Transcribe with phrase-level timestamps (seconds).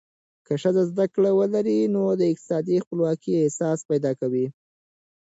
[0.45, 4.45] که ښځه زده کړه ولري، نو د اقتصادي خپلواکۍ احساس پیدا کوي.